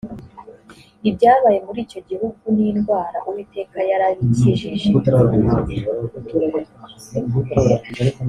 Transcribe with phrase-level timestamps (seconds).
[1.09, 4.83] ibyabaye muri icyo gihugu n’indwara uwiteka yarabikijijej